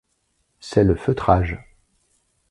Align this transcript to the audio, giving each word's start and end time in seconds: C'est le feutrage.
C'est 0.59 0.83
le 0.83 0.95
feutrage. 0.95 1.59